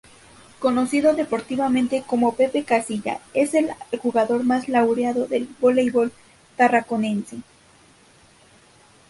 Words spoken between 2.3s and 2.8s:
Pepe